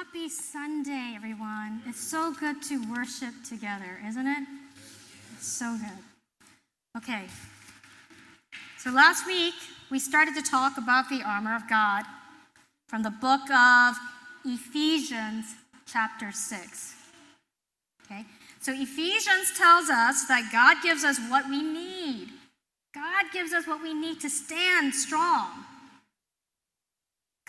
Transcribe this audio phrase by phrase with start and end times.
[0.00, 1.82] Happy Sunday, everyone.
[1.86, 4.48] It's so good to worship together, isn't it?
[5.34, 6.96] It's so good.
[6.96, 7.24] Okay.
[8.78, 9.52] So last week,
[9.90, 12.04] we started to talk about the armor of God
[12.88, 13.94] from the book of
[14.46, 15.44] Ephesians,
[15.84, 16.94] chapter 6.
[18.06, 18.24] Okay?
[18.62, 22.30] So Ephesians tells us that God gives us what we need.
[22.94, 25.66] God gives us what we need to stand strong.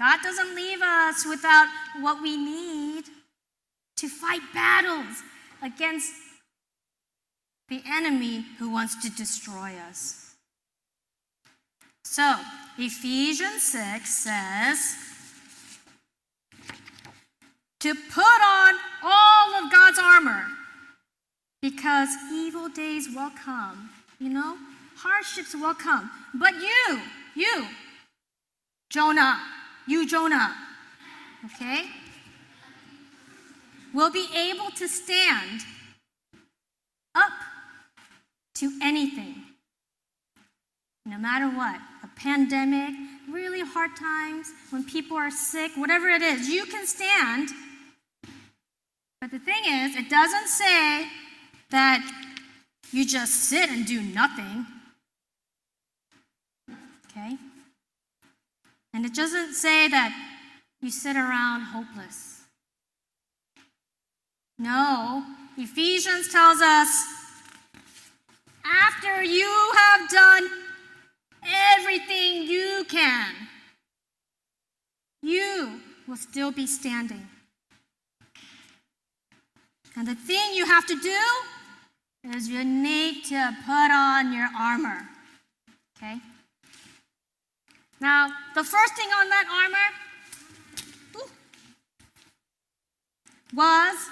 [0.02, 1.68] God doesn't leave us without
[2.00, 3.04] what we need
[3.98, 5.22] to fight battles
[5.62, 6.12] against
[7.70, 10.34] the enemy who wants to destroy us.
[12.04, 12.36] So,
[12.80, 14.96] Ephesians 6 says
[17.82, 20.48] to put on all of God's armor
[21.62, 23.92] because evil days will come.
[24.20, 24.58] You know,
[24.96, 26.10] hardships will come.
[26.34, 27.02] But you,
[27.36, 27.68] you,
[28.90, 29.40] Jonah,
[29.88, 30.56] you, Jonah,
[31.46, 31.86] okay,
[33.94, 35.62] will be able to stand
[37.16, 37.32] up
[38.56, 39.36] to anything.
[41.06, 42.94] No matter what, a pandemic,
[43.30, 47.50] really hard times, when people are sick, whatever it is, you can stand.
[49.20, 51.08] But the thing is, it doesn't say
[51.72, 52.08] that
[52.92, 54.66] you just sit and do nothing.
[57.10, 57.38] Okay?
[58.94, 60.12] And it doesn't say that
[60.82, 62.42] you sit around hopeless.
[64.58, 65.24] No,
[65.58, 67.06] Ephesians tells us
[68.64, 70.50] after you have done
[71.76, 73.34] everything you can,
[75.22, 77.28] you will still be standing.
[79.96, 85.08] And the thing you have to do is you need to put on your armor.
[85.98, 86.20] Okay?
[88.02, 91.30] Now, the first thing on that armor ooh,
[93.54, 94.10] was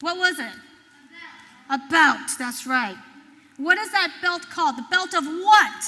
[0.00, 0.54] what was it?
[1.68, 2.96] A belt, that's right.
[3.58, 4.78] What is that belt called?
[4.78, 5.84] The belt of what?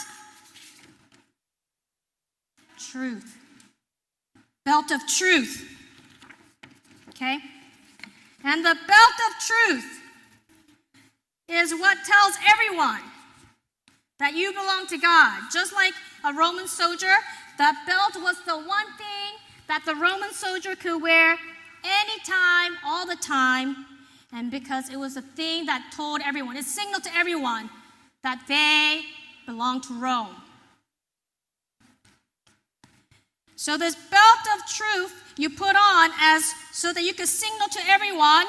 [2.78, 3.37] Truth.
[4.65, 5.66] Belt of truth.
[7.10, 7.38] Okay?
[8.44, 10.03] And the belt of truth
[11.49, 13.00] is what tells everyone
[14.19, 15.43] that you belong to God.
[15.53, 17.15] Just like a Roman soldier,
[17.59, 21.39] that belt was the one thing that the Roman soldier could wear
[21.84, 23.87] anytime, all the time,
[24.33, 27.71] and because it was a thing that told everyone, it signaled to everyone
[28.23, 29.03] that they
[29.47, 30.34] belong to Rome.
[33.57, 37.81] So this belt of truth you put on as so that you could signal to
[37.89, 38.47] everyone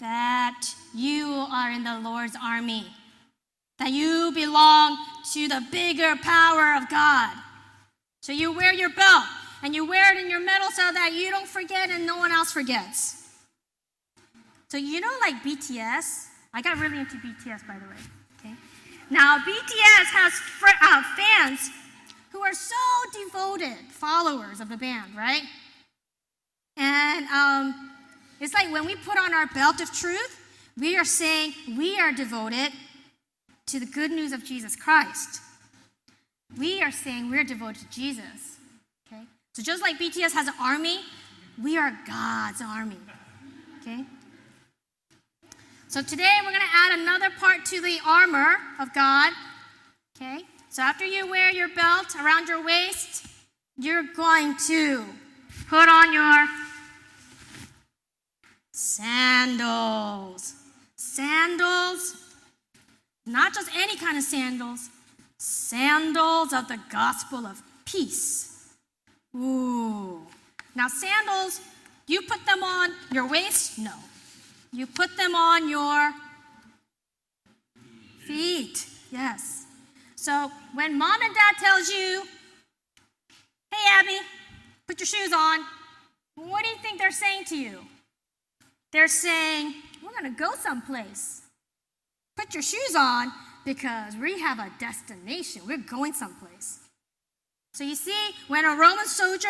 [0.00, 2.86] that you are in the Lord's army,
[3.78, 4.96] that you belong
[5.32, 7.36] to the bigger power of God.
[8.20, 9.24] So you wear your belt
[9.62, 12.32] and you wear it in your middle so that you don't forget and no one
[12.32, 13.28] else forgets.
[14.68, 17.96] So you know, like BTS, I got really into BTS by the way.
[18.38, 18.54] Okay,
[19.10, 21.70] now BTS has fr- uh, fans
[22.32, 22.76] who are so
[23.24, 25.42] devoted followers of the band, right?
[26.76, 27.90] And um,
[28.40, 30.38] it's like when we put on our belt of truth,
[30.78, 32.70] we are saying we are devoted
[33.68, 35.42] to the good news of Jesus Christ.
[36.58, 38.56] We are saying we're devoted to Jesus.
[39.06, 39.22] Okay?
[39.54, 41.00] So just like BTS has an army,
[41.62, 42.96] we are God's army.
[43.82, 44.04] Okay?
[45.88, 49.34] So today we're going to add another part to the armor of God.
[50.16, 50.44] Okay?
[50.70, 53.26] So after you wear your belt around your waist,
[53.76, 55.04] you're going to
[55.68, 56.46] put on your
[58.72, 60.54] sandals.
[60.96, 62.27] Sandals,
[63.28, 64.88] not just any kind of sandals,
[65.38, 68.74] sandals of the gospel of peace.
[69.36, 70.22] Ooh.
[70.74, 71.60] Now, sandals,
[72.06, 73.78] you put them on your waist?
[73.78, 73.92] No.
[74.72, 76.12] You put them on your
[78.26, 78.86] feet.
[79.10, 79.66] Yes.
[80.16, 82.22] So when mom and dad tells you,
[83.70, 84.18] hey Abby,
[84.86, 85.60] put your shoes on,
[86.34, 87.80] what do you think they're saying to you?
[88.92, 91.42] They're saying, we're going to go someplace.
[92.38, 93.32] Put your shoes on
[93.64, 95.62] because we have a destination.
[95.66, 96.78] We're going someplace.
[97.74, 99.48] So you see, when a Roman soldier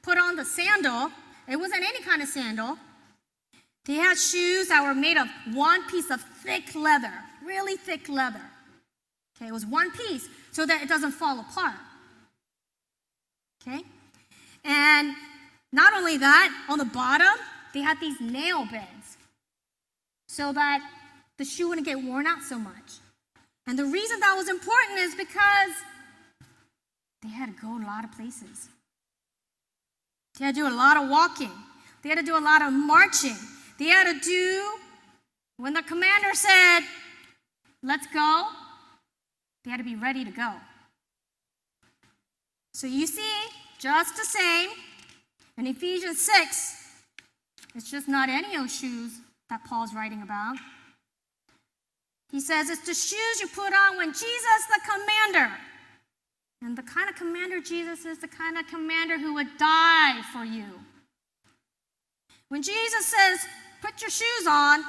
[0.00, 1.10] put on the sandal,
[1.48, 2.78] it wasn't any kind of sandal.
[3.86, 7.12] They had shoes that were made of one piece of thick leather,
[7.44, 8.40] really thick leather.
[9.36, 11.74] Okay, it was one piece so that it doesn't fall apart.
[13.66, 13.82] Okay?
[14.64, 15.12] And
[15.72, 17.34] not only that, on the bottom,
[17.72, 19.16] they had these nail beds
[20.28, 20.80] so that
[21.38, 23.00] the shoe wouldn't get worn out so much.
[23.66, 25.72] And the reason that was important is because
[27.22, 28.68] they had to go a lot of places.
[30.38, 31.52] They had to do a lot of walking.
[32.02, 33.36] They had to do a lot of marching.
[33.78, 34.78] They had to do,
[35.56, 36.80] when the commander said,
[37.82, 38.44] let's go,
[39.64, 40.52] they had to be ready to go.
[42.74, 43.32] So you see,
[43.78, 44.70] just the same,
[45.56, 46.80] in Ephesians 6,
[47.74, 49.12] it's just not any old shoes
[49.48, 50.56] that Paul's writing about.
[52.34, 55.54] He says it's the shoes you put on when Jesus, the commander,
[56.62, 60.44] and the kind of commander Jesus is the kind of commander who would die for
[60.44, 60.64] you.
[62.48, 63.38] When Jesus says,
[63.80, 64.82] put your shoes on,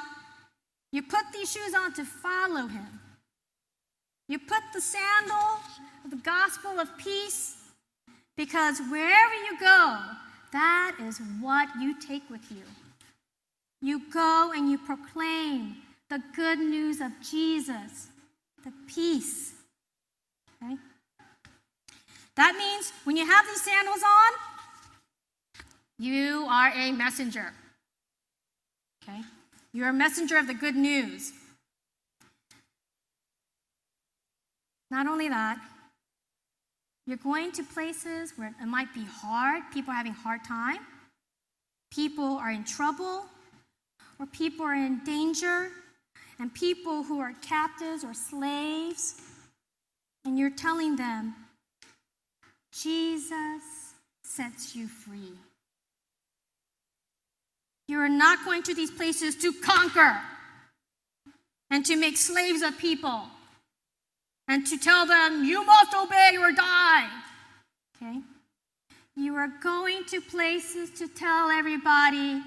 [0.90, 2.98] you put these shoes on to follow him.
[4.28, 5.60] You put the sandal
[6.04, 7.58] of the gospel of peace
[8.36, 10.00] because wherever you go,
[10.50, 12.64] that is what you take with you.
[13.80, 15.76] You go and you proclaim
[16.08, 18.08] the good news of Jesus,
[18.64, 19.52] the peace.
[20.62, 20.76] Okay?
[22.36, 25.64] That means when you have these sandals on,
[25.98, 27.52] you are a messenger.
[29.02, 29.20] Okay?
[29.72, 31.32] You're a messenger of the good news.
[34.90, 35.58] Not only that,
[37.06, 40.78] you're going to places where it might be hard, people are having hard time,
[41.90, 43.24] people are in trouble,
[44.18, 45.70] or people are in danger,
[46.38, 49.20] and people who are captives or slaves,
[50.24, 51.34] and you're telling them,
[52.72, 55.32] Jesus sets you free.
[57.88, 60.20] You are not going to these places to conquer
[61.70, 63.22] and to make slaves of people
[64.48, 67.08] and to tell them, you must obey or die.
[67.96, 68.20] Okay?
[69.16, 72.42] You are going to places to tell everybody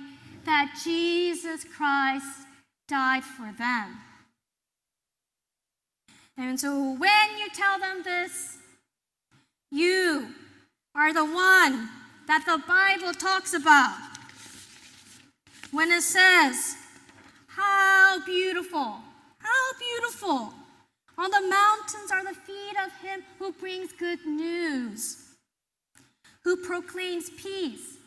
[0.45, 2.25] that Jesus Christ
[2.89, 3.97] died for them.
[6.37, 8.57] And so when you tell them this,
[9.71, 10.27] you
[10.95, 11.89] are the one
[12.27, 13.95] that the Bible talks about
[15.71, 16.75] when it says,
[17.47, 18.97] How beautiful,
[19.37, 20.53] how beautiful.
[21.17, 25.17] On the mountains are the feet of him who brings good news,
[26.45, 27.97] who proclaims peace.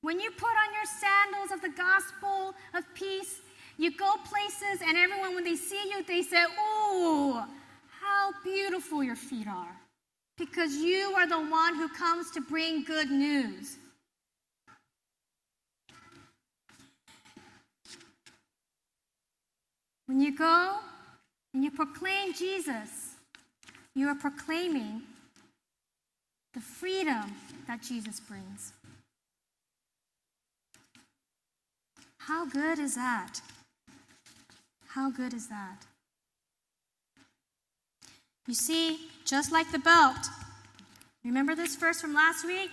[0.00, 3.40] When you put on your sandals of the gospel of peace,
[3.78, 7.46] you go places, and everyone, when they see you, they say, Oh,
[8.00, 9.76] how beautiful your feet are.
[10.38, 13.76] Because you are the one who comes to bring good news.
[20.06, 20.76] When you go
[21.52, 23.16] and you proclaim Jesus,
[23.94, 25.02] you are proclaiming
[26.54, 27.34] the freedom
[27.66, 28.72] that Jesus brings.
[32.18, 33.40] How good is that?
[34.96, 35.84] How good is that?
[38.48, 40.16] You see, just like the belt,
[41.22, 42.70] remember this verse from last week?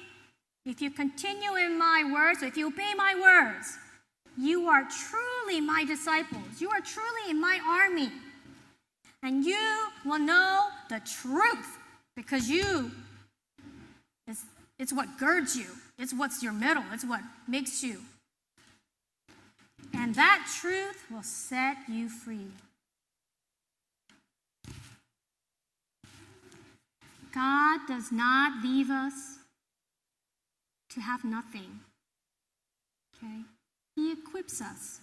[0.65, 3.77] If you continue in my words, if you obey my words,
[4.37, 6.61] you are truly my disciples.
[6.61, 8.09] You are truly in my army.
[9.21, 11.77] And you will know the truth
[12.15, 12.89] because you,
[14.29, 14.45] it's,
[14.79, 15.67] it's what girds you,
[15.99, 17.99] it's what's your middle, it's what makes you.
[19.94, 22.51] And that truth will set you free.
[27.34, 29.40] God does not leave us
[30.92, 31.80] to have nothing.
[33.18, 33.42] Okay?
[33.95, 35.00] He equips us.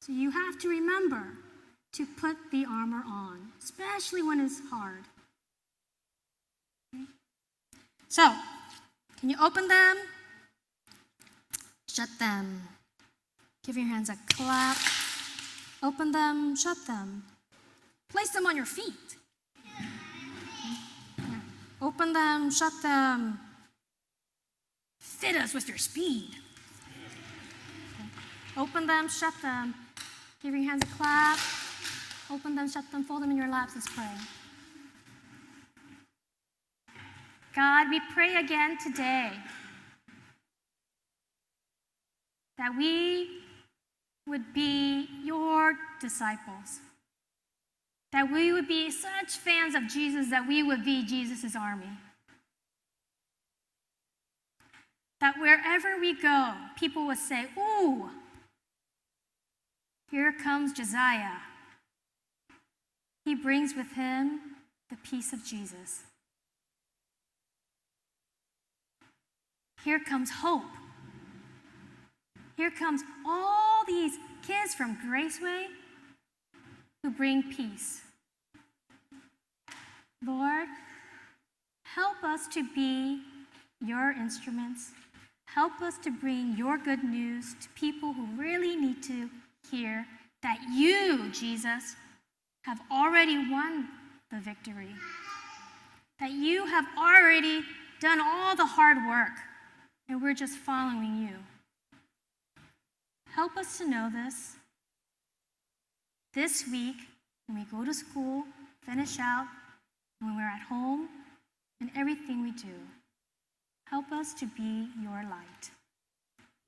[0.00, 1.22] So you have to remember
[1.94, 5.04] to put the armor on, especially when it's hard.
[6.94, 7.04] Okay?
[8.08, 8.34] So,
[9.18, 9.96] can you open them?
[11.88, 12.68] Shut them.
[13.64, 14.76] Give your hands a clap.
[15.82, 17.22] Open them, shut them.
[18.08, 19.16] Place them on your feet.
[21.80, 23.38] Open them, shut them.
[24.98, 26.30] Fit us with your speed.
[28.56, 29.74] Open them, shut them.
[30.42, 31.38] Give your hands a clap.
[32.30, 33.74] Open them, shut them, fold them in your laps.
[33.74, 34.10] Let's pray.
[37.54, 39.30] God, we pray again today
[42.58, 43.41] that we
[44.26, 46.80] would be your disciples.
[48.12, 51.98] That we would be such fans of Jesus that we would be Jesus' army.
[55.20, 58.10] That wherever we go, people would say, Ooh,
[60.10, 61.38] here comes Josiah.
[63.24, 64.40] He brings with him
[64.90, 66.02] the peace of Jesus.
[69.84, 70.62] Here comes hope.
[72.56, 74.12] Here comes all these
[74.46, 75.66] kids from Graceway
[77.02, 78.02] who bring peace.
[80.24, 80.68] Lord,
[81.84, 83.22] help us to be
[83.80, 84.92] your instruments
[85.54, 89.28] Help us to bring your good news to people who really need to
[89.70, 90.06] hear
[90.42, 91.94] that you, Jesus,
[92.62, 93.86] have already won
[94.30, 94.94] the victory.
[96.20, 97.64] That you have already
[98.00, 99.36] done all the hard work,
[100.08, 101.36] and we're just following you.
[103.34, 104.56] Help us to know this.
[106.34, 106.96] This week,
[107.46, 108.44] when we go to school,
[108.84, 109.46] finish out,
[110.20, 111.08] when we're at home,
[111.80, 112.74] and everything we do,
[113.86, 115.70] help us to be your light.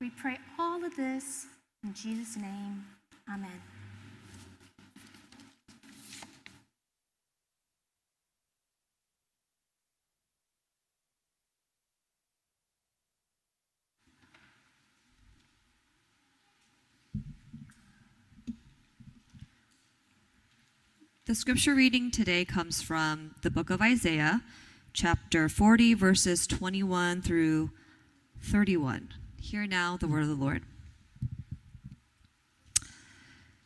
[0.01, 1.45] We pray all of this
[1.83, 2.85] in Jesus' name.
[3.31, 3.61] Amen.
[21.27, 24.43] The scripture reading today comes from the book of Isaiah,
[24.93, 27.71] chapter 40, verses 21 through
[28.43, 29.09] 31.
[29.41, 30.61] Hear now the word of the Lord.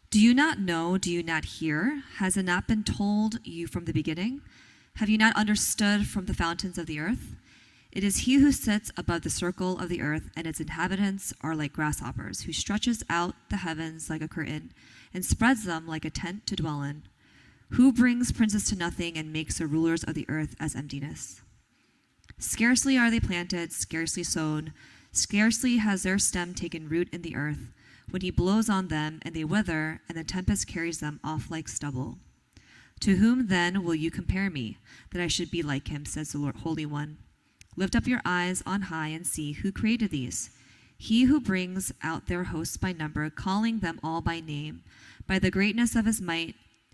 [0.09, 0.97] Do you not know?
[0.97, 2.03] Do you not hear?
[2.19, 4.39] Has it not been told you from the beginning?
[4.95, 7.35] Have you not understood from the fountains of the earth?
[7.91, 11.57] It is he who sits above the circle of the earth, and its inhabitants are
[11.57, 14.71] like grasshoppers, who stretches out the heavens like a curtain
[15.13, 17.03] and spreads them like a tent to dwell in
[17.71, 21.41] who brings princes to nothing and makes the rulers of the earth as emptiness?
[22.37, 24.73] Scarcely are they planted, scarcely sown,
[25.11, 27.67] scarcely has their stem taken root in the earth,
[28.09, 31.67] when he blows on them and they wither, and the tempest carries them off like
[31.67, 32.17] stubble.
[33.01, 34.77] To whom then will you compare me,
[35.11, 37.17] that I should be like him, says the Lord, Holy One?
[37.75, 40.49] Lift up your eyes on high and see who created these.
[40.97, 44.83] He who brings out their hosts by number, calling them all by name,
[45.27, 46.55] by the greatness of his might,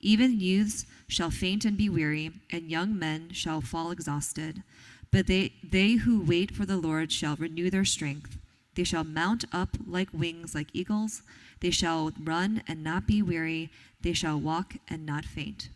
[0.00, 4.62] Even youths shall faint and be weary, and young men shall fall exhausted.
[5.10, 8.38] But they, they who wait for the Lord shall renew their strength.
[8.74, 11.22] They shall mount up like wings like eagles.
[11.60, 13.70] They shall run and not be weary.
[14.00, 15.68] They shall walk and not faint.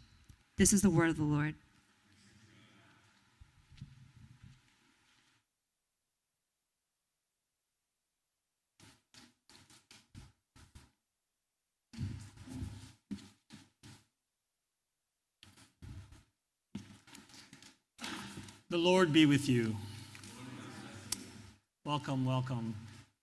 [0.57, 1.55] This is the word of the Lord.
[18.75, 19.77] The Lord be with you.
[21.85, 22.75] Welcome, welcome.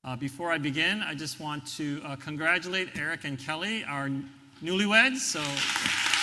[0.02, 4.10] Uh, before I begin, I just want to uh, congratulate Eric and Kelly, our
[4.64, 5.18] newlyweds.
[5.18, 5.42] So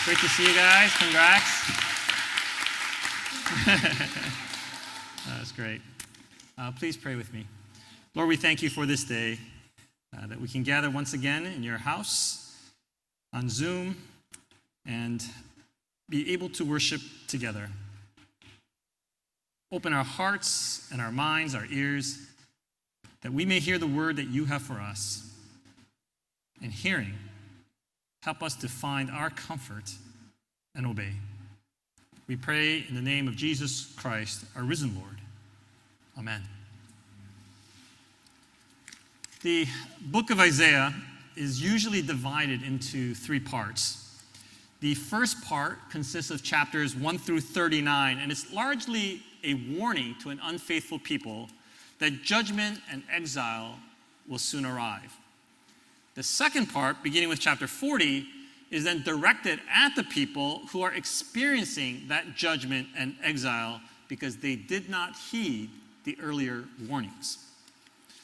[0.07, 0.91] great to see you guys.
[0.97, 1.45] Congrats.
[5.29, 5.83] That's great.
[6.57, 7.45] Uh, please pray with me.
[8.15, 9.39] Lord, we thank you for this day
[10.17, 12.57] uh, that we can gather once again in your house
[13.35, 13.95] on Zoom
[14.87, 15.23] and
[16.09, 17.69] be able to worship together.
[19.71, 22.19] Open our hearts and our minds, our ears,
[23.23, 25.31] that we may hear the word that you have for us.
[26.63, 27.15] And hearing,
[28.23, 29.93] help us to find our comfort
[30.75, 31.13] and obey.
[32.27, 35.17] We pray in the name of Jesus Christ, our risen Lord.
[36.19, 36.43] Amen.
[39.43, 39.67] The
[40.01, 40.93] book of Isaiah
[41.37, 44.21] is usually divided into three parts.
[44.81, 50.31] The first part consists of chapters 1 through 39, and it's largely a warning to
[50.31, 51.49] an unfaithful people
[51.99, 53.79] that judgment and exile
[54.29, 55.17] will soon arrive.
[56.15, 58.27] The second part, beginning with chapter 40,
[58.71, 64.57] is then directed at the people who are experiencing that judgment and exile because they
[64.57, 65.71] did not heed
[66.05, 67.39] the earlier warnings.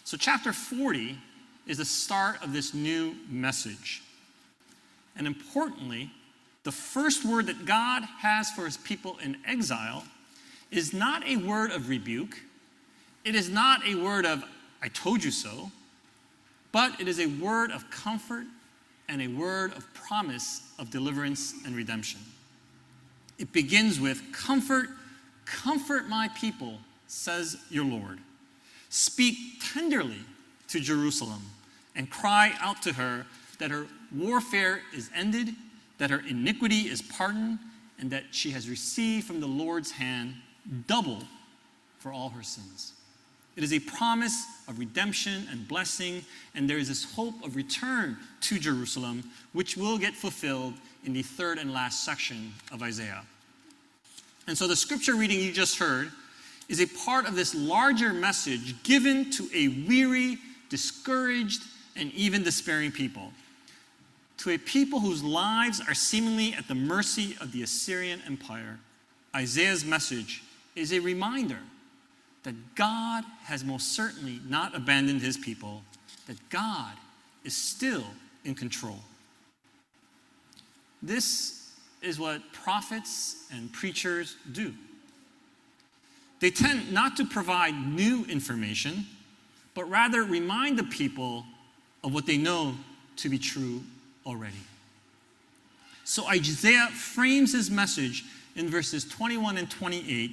[0.04, 1.18] So, chapter 40
[1.66, 4.02] is the start of this new message.
[5.16, 6.10] And importantly,
[6.64, 10.04] the first word that God has for his people in exile
[10.76, 12.38] is not a word of rebuke.
[13.24, 14.44] It is not a word of,
[14.82, 15.70] I told you so,
[16.72, 18.44] but it is a word of comfort
[19.08, 22.20] and a word of promise of deliverance and redemption.
[23.38, 24.88] It begins with, Comfort,
[25.44, 28.18] comfort my people, says your Lord.
[28.88, 30.20] Speak tenderly
[30.68, 31.42] to Jerusalem
[31.94, 33.26] and cry out to her
[33.58, 35.54] that her warfare is ended,
[35.98, 37.58] that her iniquity is pardoned,
[37.98, 40.34] and that she has received from the Lord's hand
[40.86, 41.22] double
[41.98, 42.92] for all her sins.
[43.56, 48.16] It is a promise of redemption and blessing, and there is this hope of return
[48.42, 53.22] to Jerusalem, which will get fulfilled in the third and last section of Isaiah.
[54.46, 56.10] And so the scripture reading you just heard
[56.68, 61.62] is a part of this larger message given to a weary, discouraged,
[61.96, 63.32] and even despairing people.
[64.38, 68.78] To a people whose lives are seemingly at the mercy of the Assyrian Empire,
[69.34, 70.42] Isaiah's message
[70.74, 71.58] is a reminder
[72.42, 75.82] that God has most certainly not abandoned his people,
[76.26, 76.92] that God
[77.44, 78.04] is still
[78.44, 78.98] in control.
[81.02, 81.70] This
[82.02, 84.74] is what prophets and preachers do.
[86.40, 89.06] They tend not to provide new information,
[89.74, 91.44] but rather remind the people
[92.02, 92.74] of what they know
[93.16, 93.82] to be true
[94.26, 94.58] already.
[96.04, 98.24] So Isaiah frames his message
[98.56, 100.30] in verses 21 and 28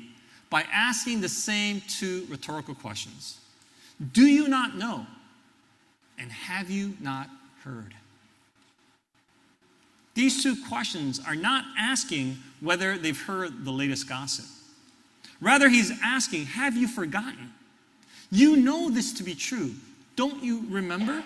[0.51, 3.39] by asking the same two rhetorical questions
[4.12, 5.08] Do you not know?
[6.20, 7.27] And have you not
[7.63, 7.96] heard?
[10.13, 14.46] These two questions are not asking whether they've heard the latest gossip.
[15.39, 17.53] Rather, he's asking, Have you forgotten?
[18.29, 19.72] You know this to be true.
[20.15, 21.24] Don't you remember?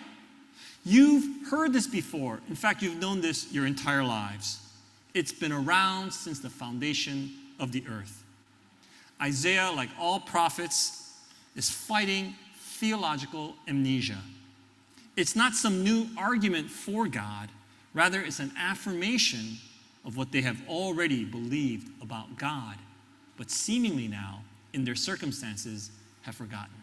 [0.85, 2.39] You've heard this before.
[2.47, 4.59] In fact, you've known this your entire lives.
[5.13, 8.24] It's been around since the foundation of the earth.
[9.21, 11.13] Isaiah, like all prophets,
[11.55, 14.17] is fighting theological amnesia.
[15.15, 17.49] It's not some new argument for God,
[17.93, 19.57] rather, it's an affirmation
[20.03, 22.75] of what they have already believed about God,
[23.37, 24.43] but seemingly now,
[24.73, 25.89] in their circumstances,
[26.23, 26.75] have forgotten.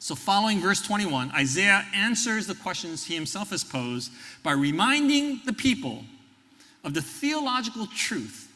[0.00, 4.10] So, following verse 21, Isaiah answers the questions he himself has posed
[4.42, 6.02] by reminding the people
[6.82, 8.51] of the theological truth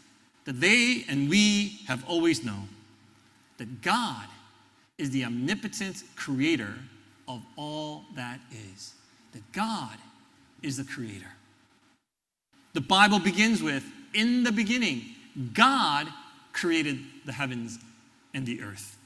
[0.47, 2.69] that they and we have always known
[3.59, 4.25] that God
[4.97, 6.75] is the omnipotent creator
[7.29, 8.41] of all that
[8.75, 8.95] is.
[9.33, 9.99] That God
[10.63, 11.27] is the creator.
[12.73, 15.03] The Bible begins with In the beginning,
[15.53, 16.09] God
[16.53, 17.79] created the heavens
[18.33, 18.97] and the earth.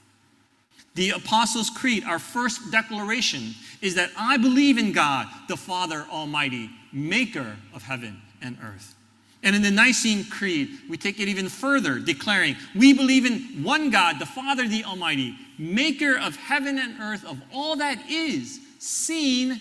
[0.95, 6.71] The Apostles' Creed, our first declaration, is that I believe in God, the Father Almighty,
[6.93, 8.95] maker of heaven and earth.
[9.43, 13.91] And in the Nicene Creed, we take it even further, declaring, We believe in one
[13.91, 19.61] God, the Father, the Almighty, maker of heaven and earth, of all that is, seen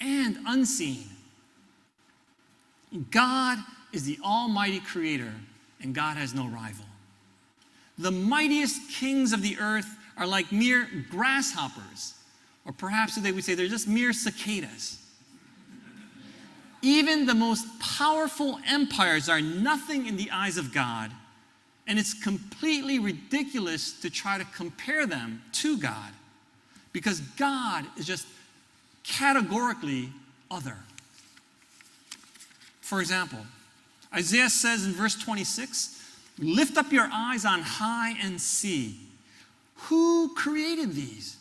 [0.00, 1.04] and unseen.
[3.10, 3.58] God
[3.92, 5.32] is the Almighty Creator,
[5.80, 6.84] and God has no rival.
[7.96, 12.14] The mightiest kings of the earth are like mere grasshoppers,
[12.66, 14.98] or perhaps today we say they're just mere cicadas.
[16.84, 21.10] Even the most powerful empires are nothing in the eyes of God,
[21.86, 26.12] and it's completely ridiculous to try to compare them to God
[26.92, 28.26] because God is just
[29.02, 30.10] categorically
[30.50, 30.76] other.
[32.82, 33.46] For example,
[34.12, 36.02] Isaiah says in verse 26
[36.38, 39.00] Lift up your eyes on high and see.
[39.76, 41.36] Who created these?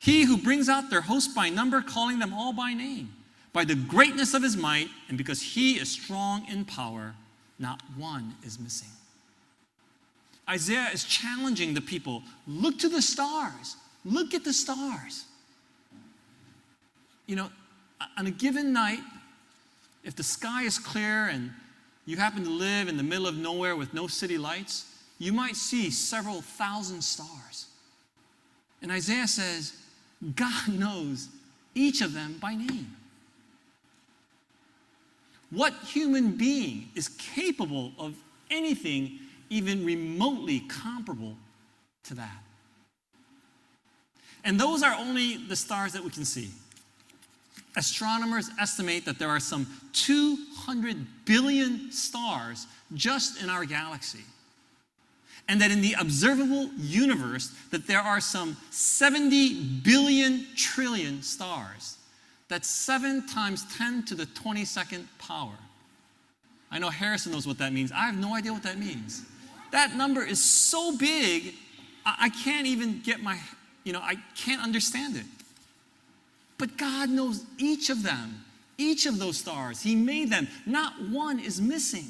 [0.00, 3.13] He who brings out their host by number, calling them all by name
[3.54, 7.14] by the greatness of his might, and because he is strong in power,
[7.58, 8.88] not one is missing.
[10.50, 15.24] Isaiah is challenging the people look to the stars, look at the stars.
[17.26, 17.50] You know,
[18.18, 19.00] on a given night,
[20.02, 21.50] if the sky is clear and
[22.06, 24.84] you happen to live in the middle of nowhere with no city lights,
[25.18, 27.66] you might see several thousand stars.
[28.82, 29.74] And Isaiah says,
[30.34, 31.28] God knows
[31.74, 32.96] each of them by name.
[35.54, 38.16] What human being is capable of
[38.50, 41.36] anything even remotely comparable
[42.04, 42.42] to that?
[44.42, 46.50] And those are only the stars that we can see.
[47.76, 54.24] Astronomers estimate that there are some 200 billion stars just in our galaxy.
[55.48, 61.98] And that in the observable universe that there are some 70 billion trillion stars.
[62.48, 65.56] That's 7 times 10 to the 22nd power.
[66.70, 67.92] I know Harrison knows what that means.
[67.92, 69.22] I have no idea what that means.
[69.70, 71.54] That number is so big,
[72.04, 73.38] I, can't even get my,
[73.84, 75.24] you know, I can't understand it.
[76.58, 78.44] But God knows each of them,
[78.78, 79.82] each of those stars.
[79.82, 80.48] He made them.
[80.66, 82.06] Not one is missing.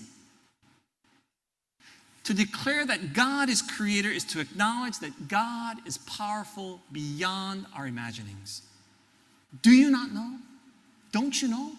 [2.25, 7.87] To declare that God is creator is to acknowledge that God is powerful beyond our
[7.87, 8.63] imaginings.
[9.63, 10.39] Do you not know?
[11.13, 11.73] Don't you know?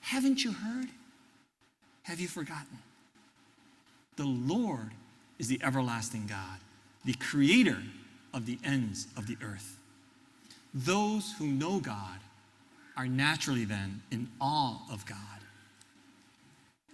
[0.00, 0.88] Haven't you heard?
[2.02, 2.78] Have you forgotten?
[4.16, 4.90] The Lord
[5.38, 6.58] is the everlasting God,
[7.04, 7.78] the creator
[8.32, 9.78] of the ends of the earth.
[10.72, 12.18] Those who know God
[12.96, 15.18] are naturally then in awe of God.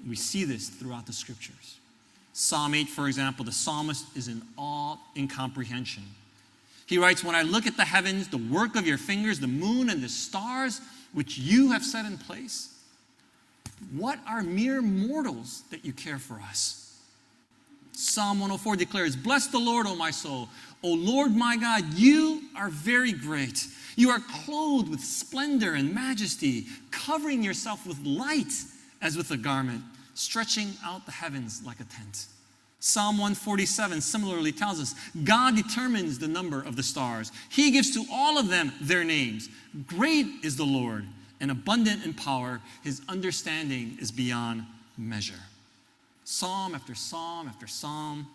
[0.07, 1.79] We see this throughout the scriptures.
[2.33, 6.05] Psalm 8, for example, the psalmist is in awe in comprehension.
[6.91, 9.91] He writes, When I look at the heavens, the work of your fingers, the moon
[9.91, 10.81] and the stars,
[11.13, 12.77] which you have set in place,
[13.93, 16.99] what are mere mortals that you care for us?
[17.93, 20.49] Psalm 104 declares, Bless the Lord, O my soul.
[20.83, 23.69] O Lord my God, you are very great.
[23.95, 28.53] You are clothed with splendor and majesty, covering yourself with light
[29.01, 32.27] as with a garment, stretching out the heavens like a tent.
[32.81, 37.31] Psalm 147 similarly tells us God determines the number of the stars.
[37.51, 39.51] He gives to all of them their names.
[39.87, 41.07] Great is the Lord
[41.41, 42.61] and abundant in power.
[42.83, 44.65] His understanding is beyond
[44.97, 45.41] measure.
[46.25, 48.27] Psalm after psalm after psalm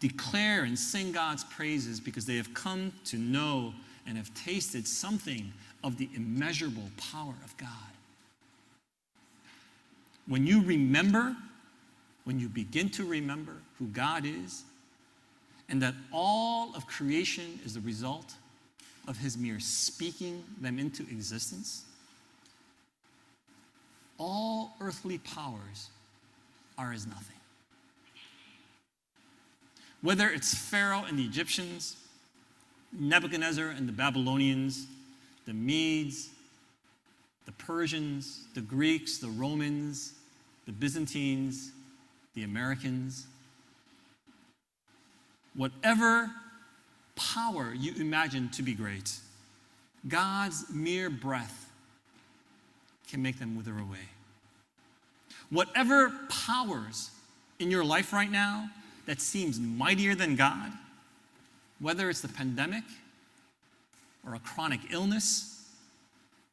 [0.00, 3.72] declare and sing God's praises because they have come to know
[4.06, 5.50] and have tasted something
[5.82, 7.68] of the immeasurable power of God.
[10.26, 11.36] When you remember,
[12.24, 14.62] when you begin to remember who God is,
[15.68, 18.34] and that all of creation is the result
[19.08, 21.84] of His mere speaking them into existence,
[24.18, 25.88] all earthly powers
[26.78, 27.36] are as nothing.
[30.02, 31.96] Whether it's Pharaoh and the Egyptians,
[32.92, 34.86] Nebuchadnezzar and the Babylonians,
[35.46, 36.30] the Medes,
[37.46, 40.14] the Persians, the Greeks, the Romans,
[40.66, 41.72] the Byzantines,
[42.34, 43.26] the Americans,
[45.56, 46.30] whatever
[47.16, 49.12] power you imagine to be great,
[50.08, 51.70] God's mere breath
[53.08, 54.08] can make them wither away.
[55.50, 57.10] Whatever powers
[57.58, 58.68] in your life right now
[59.06, 60.72] that seems mightier than God,
[61.80, 62.84] whether it's the pandemic
[64.26, 65.68] or a chronic illness,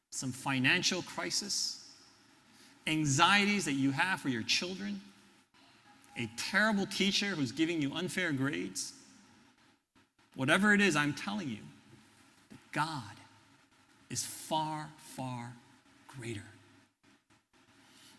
[0.10, 1.86] some financial crisis,
[2.86, 5.00] anxieties that you have for your children,
[6.18, 8.94] a terrible teacher who's giving you unfair grades,
[10.36, 11.60] whatever it is, I'm telling you,
[12.72, 13.04] God
[14.10, 15.54] is far, far
[16.08, 16.44] greater.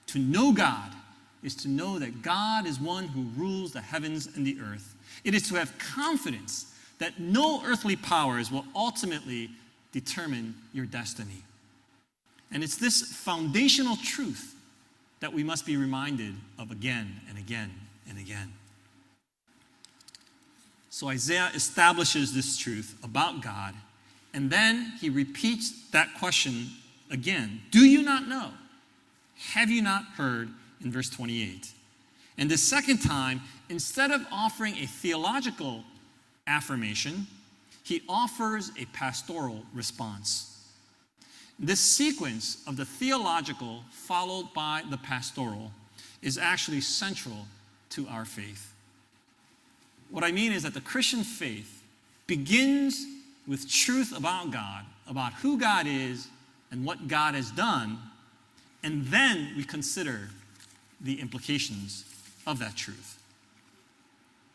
[0.08, 0.92] To know God
[1.42, 4.94] is to know that God is one who rules the heavens and the earth.
[5.24, 9.50] It is to have confidence that no earthly powers will ultimately
[9.92, 11.42] determine your destiny.
[12.52, 14.54] And it's this foundational truth
[15.20, 17.70] that we must be reminded of again and again
[18.08, 18.52] and again.
[20.90, 23.74] So Isaiah establishes this truth about God,
[24.34, 26.68] and then he repeats that question
[27.10, 28.50] again Do you not know?
[29.52, 30.50] Have you not heard?
[30.84, 31.70] In verse 28.
[32.38, 35.84] And the second time, instead of offering a theological
[36.46, 37.26] affirmation,
[37.84, 40.68] he offers a pastoral response.
[41.58, 45.70] This sequence of the theological followed by the pastoral
[46.20, 47.46] is actually central
[47.92, 48.72] to our faith.
[50.10, 51.82] What I mean is that the Christian faith
[52.26, 53.06] begins
[53.46, 56.28] with truth about God, about who God is
[56.70, 57.98] and what God has done,
[58.82, 60.28] and then we consider
[61.00, 62.04] the implications
[62.46, 63.18] of that truth.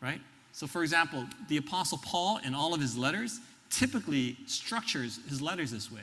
[0.00, 0.20] Right?
[0.52, 5.70] So, for example, the Apostle Paul, in all of his letters, typically structures his letters
[5.70, 6.02] this way.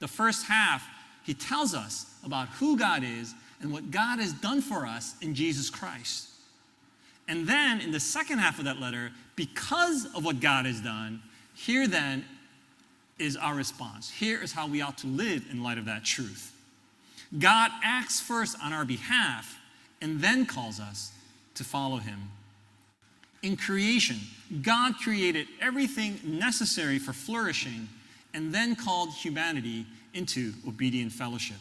[0.00, 0.86] The first half,
[1.24, 5.34] he tells us about who God is and what God has done for us in
[5.34, 6.28] Jesus Christ.
[7.28, 11.22] And then in the second half of that letter, because of what God has done,
[11.54, 12.24] here then
[13.18, 14.10] is our response.
[14.10, 16.52] Here is how we ought to live in light of that truth.
[17.38, 19.58] God acts first on our behalf
[20.00, 21.12] and then calls us
[21.54, 22.30] to follow him
[23.46, 24.16] in creation,
[24.62, 27.88] God created everything necessary for flourishing
[28.34, 31.56] and then called humanity into obedient fellowship.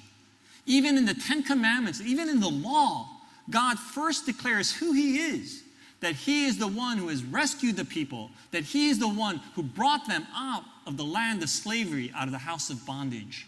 [0.65, 3.08] Even in the Ten Commandments, even in the law,
[3.49, 5.63] God first declares who He is
[6.01, 9.41] that He is the one who has rescued the people, that He is the one
[9.55, 13.47] who brought them out of the land of slavery, out of the house of bondage.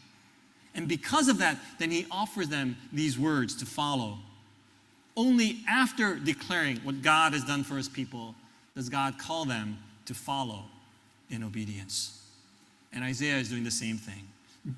[0.74, 4.20] And because of that, then He offers them these words to follow
[5.18, 8.36] only after declaring what God has done for his people
[8.76, 10.64] does God call them to follow
[11.30, 12.24] in obedience.
[12.94, 14.28] And Isaiah is doing the same thing.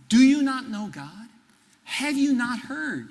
[0.08, 1.28] Do you not know God?
[1.84, 3.10] Have you not heard?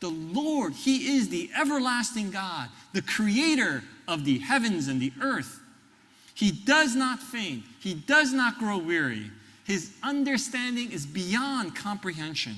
[0.00, 5.60] The Lord, He is the everlasting God, the creator of the heavens and the earth.
[6.34, 9.30] He does not faint, He does not grow weary.
[9.64, 12.56] His understanding is beyond comprehension.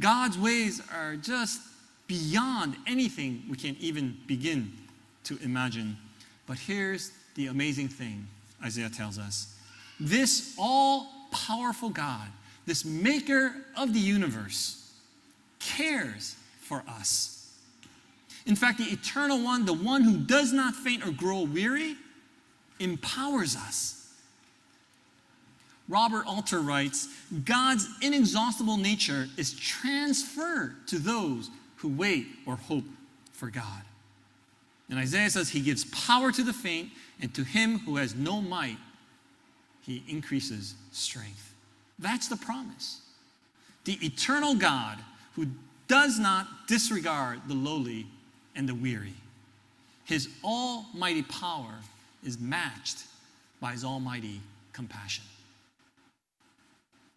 [0.00, 1.60] God's ways are just
[2.06, 4.72] beyond anything we can even begin
[5.24, 5.96] to imagine.
[6.46, 8.26] But here's the amazing thing
[8.64, 9.54] Isaiah tells us.
[10.00, 12.28] This all powerful God,
[12.66, 14.77] this maker of the universe,
[15.58, 17.52] cares for us.
[18.46, 21.96] In fact, the eternal one, the one who does not faint or grow weary,
[22.80, 24.12] empowers us.
[25.88, 27.08] Robert Alter writes
[27.44, 32.84] God's inexhaustible nature is transferred to those who wait or hope
[33.32, 33.82] for God.
[34.90, 36.90] And Isaiah says he gives power to the faint,
[37.20, 38.78] and to him who has no might,
[39.82, 41.54] he increases strength.
[41.98, 43.00] That's the promise.
[43.84, 44.98] The eternal God
[45.38, 45.46] who
[45.86, 48.06] does not disregard the lowly
[48.56, 49.14] and the weary.
[50.04, 51.74] His almighty power
[52.24, 53.04] is matched
[53.60, 54.40] by his almighty
[54.72, 55.22] compassion.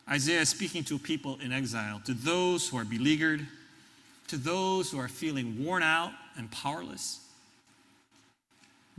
[0.07, 3.47] Isaiah is speaking to people in exile, to those who are beleaguered,
[4.27, 7.21] to those who are feeling worn out and powerless.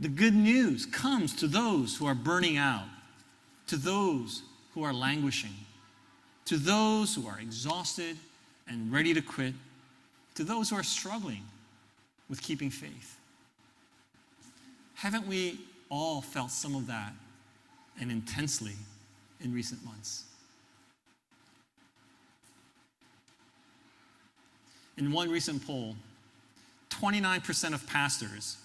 [0.01, 2.87] The good news comes to those who are burning out,
[3.67, 4.41] to those
[4.73, 5.55] who are languishing,
[6.45, 8.17] to those who are exhausted
[8.73, 9.53] and ready to quit,
[10.33, 11.43] to those who are struggling
[12.27, 13.17] with keeping faith.
[14.95, 15.59] Haven't we
[15.89, 17.13] all felt some of that
[18.01, 18.73] and intensely
[19.41, 20.23] in recent months?
[24.97, 25.95] In one recent poll,
[26.89, 28.57] 29% of pastors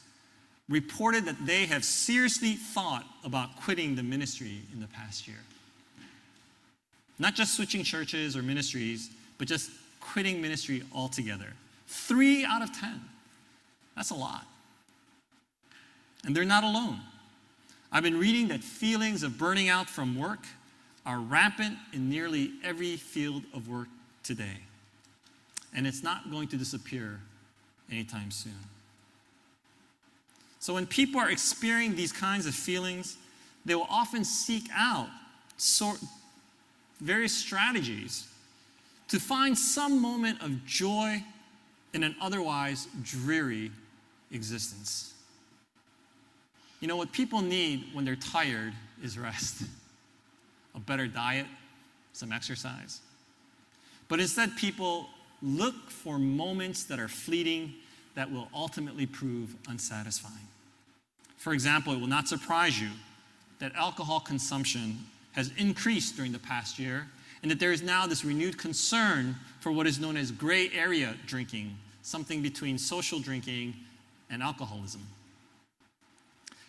[0.69, 5.39] reported that they have seriously thought about quitting the ministry in the past year.
[7.19, 11.53] Not just switching churches or ministries, but just quitting ministry altogether.
[11.87, 13.01] Three out of 10.
[13.97, 14.47] That's a lot.
[16.25, 17.01] And they're not alone.
[17.91, 20.41] I've been reading that feelings of burning out from work
[21.07, 23.89] are rampant in nearly every field of work
[24.23, 24.59] today.
[25.75, 27.21] And it's not going to disappear
[27.91, 28.53] anytime soon.
[30.61, 33.17] So when people are experiencing these kinds of feelings,
[33.65, 35.09] they will often seek out
[35.57, 35.99] sort,
[37.01, 38.29] various strategies
[39.09, 41.23] to find some moment of joy
[41.95, 43.71] in an otherwise dreary
[44.31, 45.15] existence.
[46.81, 49.63] You know, what people need when they're tired is rest,
[50.75, 51.47] a better diet,
[52.13, 53.01] some exercise.
[54.09, 55.09] But instead, people
[55.43, 57.75] look for moments that are fleeting
[58.15, 60.35] that will ultimately prove unsatisfying.
[61.37, 62.89] For example, it will not surprise you
[63.61, 64.99] that alcohol consumption
[65.33, 67.07] has increased during the past year
[67.43, 71.15] and that there is now this renewed concern for what is known as gray area
[71.27, 73.75] drinking, something between social drinking
[74.31, 75.03] and alcoholism.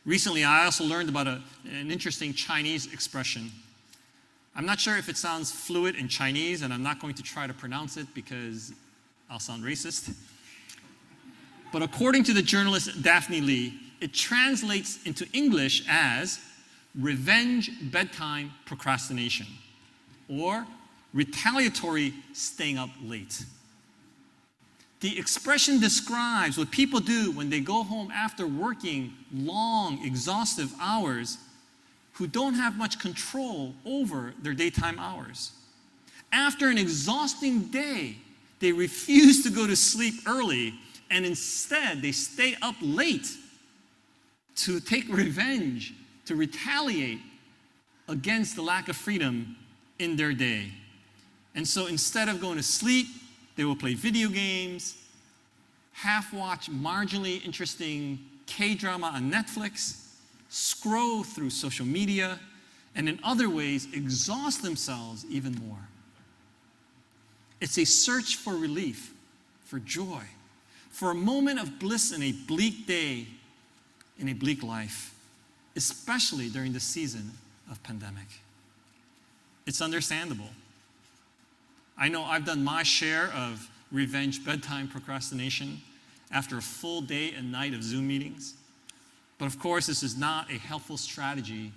[0.05, 3.51] Recently, I also learned about a, an interesting Chinese expression.
[4.55, 7.47] I'm not sure if it sounds fluid in Chinese, and I'm not going to try
[7.47, 8.73] to pronounce it because
[9.29, 10.13] I'll sound racist.
[11.71, 16.39] But according to the journalist Daphne Lee, it translates into English as
[16.95, 19.45] revenge bedtime procrastination
[20.29, 20.65] or
[21.13, 23.43] retaliatory staying up late.
[25.01, 31.37] The expression describes what people do when they go home after working long, exhaustive hours
[32.13, 35.53] who don't have much control over their daytime hours.
[36.33, 38.17] After an exhausting day,
[38.59, 40.73] they refuse to go to sleep early
[41.09, 43.27] and instead they stay up late
[44.57, 45.93] to take revenge,
[46.25, 47.19] to retaliate
[48.09, 49.55] against the lack of freedom
[49.99, 50.71] in their day.
[51.55, 53.07] And so instead of going to sleep,
[53.55, 54.97] they will play video games,
[55.91, 60.05] half watch marginally interesting K drama on Netflix,
[60.49, 62.39] scroll through social media,
[62.95, 65.87] and in other ways exhaust themselves even more.
[67.61, 69.13] It's a search for relief,
[69.65, 70.23] for joy,
[70.89, 73.27] for a moment of bliss in a bleak day,
[74.17, 75.13] in a bleak life,
[75.75, 77.31] especially during the season
[77.69, 78.27] of pandemic.
[79.69, 80.49] It's understandable.
[81.95, 85.81] I know I've done my share of revenge bedtime procrastination
[86.31, 88.55] after a full day and night of Zoom meetings.
[89.37, 91.71] But of course, this is not a helpful strategy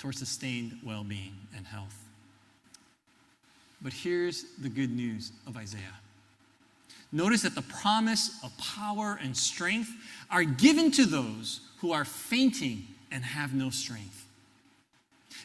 [0.00, 1.94] towards sustained well being and health.
[3.80, 6.00] But here's the good news of Isaiah.
[7.12, 9.92] Notice that the promise of power and strength
[10.28, 14.27] are given to those who are fainting and have no strength.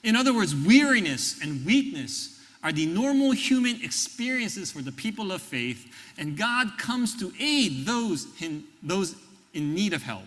[0.04, 5.42] In other words, weariness and weakness are the normal human experiences for the people of
[5.42, 5.86] faith,
[6.18, 9.16] and God comes to aid those in, those
[9.54, 10.24] in need of help.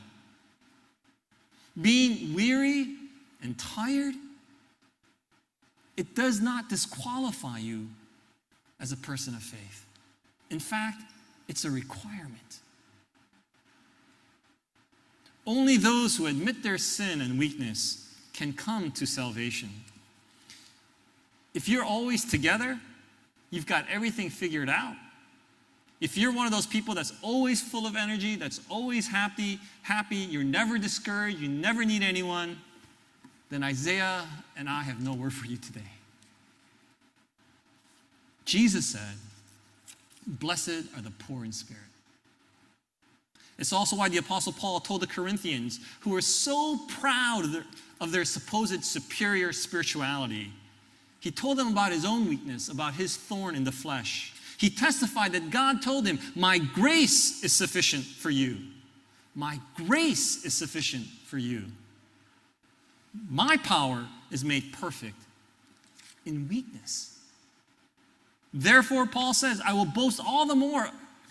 [1.81, 2.95] Being weary
[3.43, 4.15] and tired,
[5.97, 7.89] it does not disqualify you
[8.81, 9.87] as a person of faith.
[10.51, 11.03] In fact,
[11.49, 12.61] it's a requirement.
[15.47, 18.06] Only those who admit their sin and weakness
[18.37, 19.70] can come to salvation.
[21.55, 22.79] If you're always together,
[23.51, 24.94] you've got everything figured out.
[26.03, 30.16] If you're one of those people that's always full of energy, that's always happy, happy,
[30.16, 32.61] you're never discouraged, you never need anyone,
[33.49, 35.81] then Isaiah and I have no word for you today.
[38.44, 39.16] Jesus said,
[40.27, 41.83] Blessed are the poor in spirit.
[43.59, 47.64] It's also why the Apostle Paul told the Corinthians, who were so proud of their,
[48.00, 50.52] of their supposed superior spirituality,
[51.20, 54.32] he told them about his own weakness, about his thorn in the flesh.
[54.59, 58.59] He testified that God told him, My grace is sufficient for you.
[59.35, 61.64] My grace is sufficient for you.
[63.28, 65.16] My power is made perfect
[66.24, 67.18] in weakness.
[68.52, 70.88] Therefore, Paul says, I will boast all the more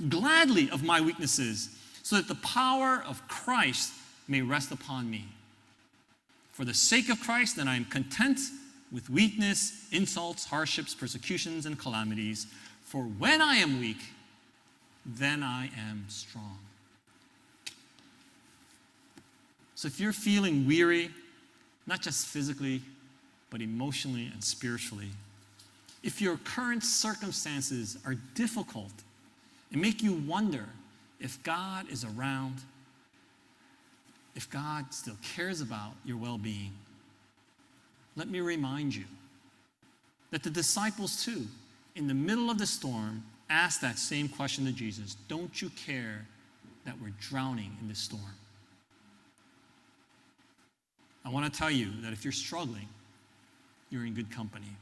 [0.10, 1.70] gladly of my weaknesses,
[2.04, 3.94] so that the power of Christ
[4.28, 5.26] may rest upon me.
[6.56, 8.40] For the sake of Christ, then I am content
[8.90, 12.48] with weakness, insults, hardships, persecutions, and calamities.
[12.86, 13.98] For when I am weak,
[15.06, 16.58] then I am strong.
[19.76, 21.10] So if you're feeling weary,
[21.88, 22.82] not just physically,
[23.50, 25.10] but emotionally and spiritually,
[26.04, 28.94] if your current circumstances are difficult
[29.74, 30.70] and make you wonder
[31.20, 32.62] if God is around,
[34.36, 36.74] if God still cares about your well being,
[38.16, 39.06] let me remind you
[40.32, 41.46] that the disciples, too,
[41.96, 46.26] in the middle of the storm, asked that same question to Jesus Don't you care
[46.86, 48.24] that we're drowning in this storm?
[51.24, 52.88] I want to tell you that if you're struggling,
[53.90, 54.78] you're in good company.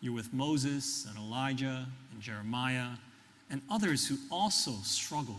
[0.00, 2.88] You're with Moses and Elijah and Jeremiah
[3.50, 5.36] and others who also struggled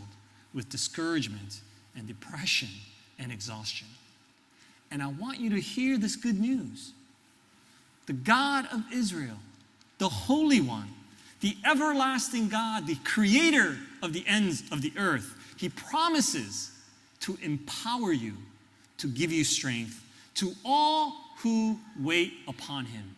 [0.54, 1.60] with discouragement
[1.96, 2.70] and depression
[3.20, 3.88] and exhaustion.
[4.92, 6.92] And I want you to hear this good news.
[8.06, 9.38] The God of Israel,
[9.98, 10.90] the Holy One,
[11.42, 16.72] the everlasting God, the creator of the ends of the earth, he promises
[17.22, 18.34] to empower you,
[18.98, 20.02] to give you strength
[20.36, 23.16] to all who wait upon him.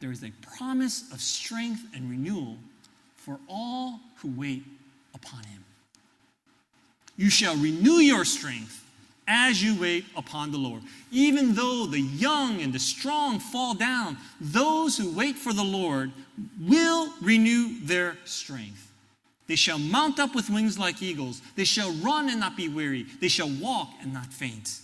[0.00, 2.56] There is a promise of strength and renewal
[3.16, 4.64] for all who wait
[5.14, 5.64] upon him.
[7.16, 8.84] You shall renew your strength
[9.28, 10.82] as you wait upon the Lord.
[11.10, 16.12] Even though the young and the strong fall down, those who wait for the Lord
[16.60, 18.92] will renew their strength.
[19.46, 21.40] They shall mount up with wings like eagles.
[21.54, 23.06] They shall run and not be weary.
[23.20, 24.80] They shall walk and not faint.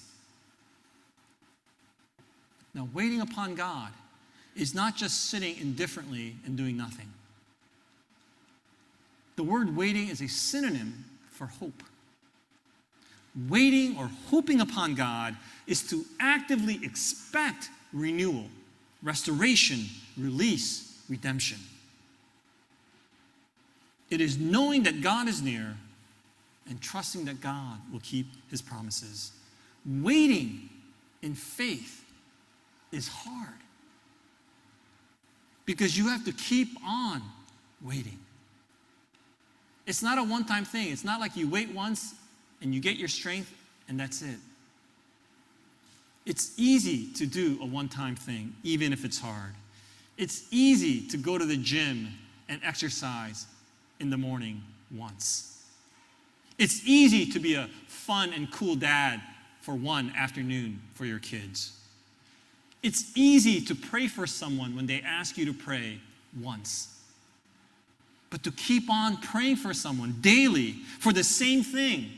[2.75, 3.93] Now, waiting upon God
[4.57, 7.09] is not just sitting indifferently and doing nothing.
[9.37, 11.83] The word waiting is a synonym for hope.
[13.49, 18.47] Waiting or hoping upon God is to actively expect renewal,
[19.03, 19.87] restoration,
[20.19, 21.59] release, redemption.
[24.11, 25.77] It is knowing that God is near
[26.69, 29.33] and trusting that God will keep his promises.
[29.87, 30.69] Waiting
[31.23, 32.05] in faith
[32.93, 33.49] is hard
[35.65, 37.23] because you have to keep on
[37.81, 38.19] waiting.
[39.87, 40.93] It's not a one time thing.
[40.93, 42.15] It's not like you wait once
[42.63, 43.53] and you get your strength
[43.89, 44.39] and that's it.
[46.25, 49.55] It's easy to do a one time thing, even if it's hard.
[50.17, 52.09] It's easy to go to the gym
[52.49, 53.47] and exercise
[53.99, 54.63] in the morning
[54.97, 55.65] once.
[56.59, 59.21] It's easy to be a fun and cool dad
[59.61, 61.77] for one afternoon for your kids.
[62.83, 65.99] It's easy to pray for someone when they ask you to pray
[66.41, 66.89] once.
[68.31, 72.11] But to keep on praying for someone daily for the same thing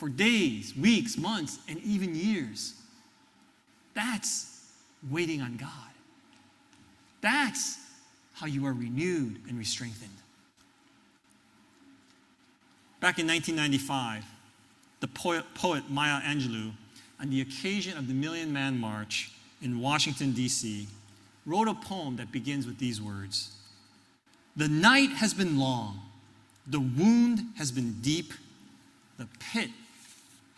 [0.00, 2.72] for days, weeks, months, and even years.
[3.92, 4.64] That's
[5.10, 5.68] waiting on God.
[7.20, 7.78] That's
[8.32, 10.10] how you are renewed and re-strengthened.
[13.00, 14.24] Back in 1995,
[15.00, 16.72] the poet, poet Maya Angelou,
[17.20, 20.88] on the occasion of the Million Man March in Washington, D.C.,
[21.44, 23.52] wrote a poem that begins with these words
[24.56, 26.00] The night has been long,
[26.66, 28.32] the wound has been deep,
[29.18, 29.68] the pit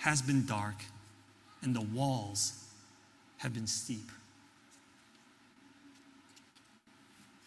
[0.02, 0.74] has been dark,
[1.62, 2.64] and the walls
[3.38, 4.10] have been steep.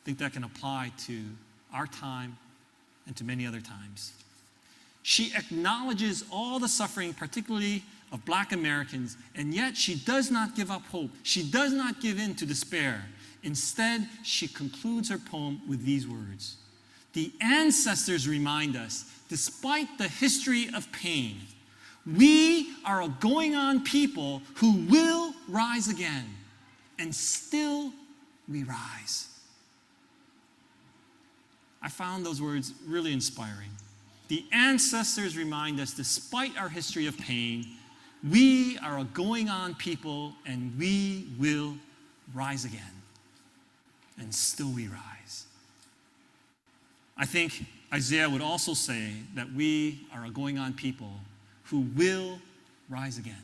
[0.02, 1.22] I think that can apply to
[1.74, 2.38] our time
[3.08, 4.14] and to many other times.
[5.04, 7.84] She acknowledges all the suffering, particularly
[8.14, 11.12] of black Americans, and yet she does not give up hope.
[11.24, 13.04] She does not give in to despair.
[13.44, 16.56] Instead, she concludes her poem with these words
[17.12, 21.42] The ancestors remind us despite the history of pain,
[22.06, 26.26] we are a going on people who will rise again,
[27.00, 27.92] and still
[28.48, 29.30] we rise.
[31.82, 33.70] I found those words really inspiring.
[34.28, 37.66] The ancestors remind us, despite our history of pain,
[38.28, 41.76] we are a going on people and we will
[42.34, 42.82] rise again.
[44.20, 45.46] And still we rise.
[47.18, 51.20] I think Isaiah would also say that we are a going on people
[51.66, 52.40] who will
[52.90, 53.44] rise again.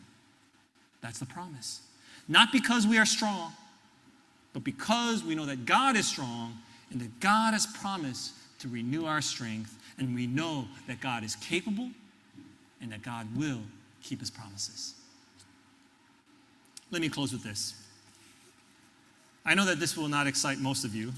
[1.01, 1.81] That's the promise.
[2.27, 3.53] Not because we are strong,
[4.53, 6.57] but because we know that God is strong
[6.91, 11.35] and that God has promised to renew our strength, and we know that God is
[11.37, 11.89] capable
[12.79, 13.61] and that God will
[14.03, 14.93] keep his promises.
[16.91, 17.73] Let me close with this.
[19.45, 21.11] I know that this will not excite most of you,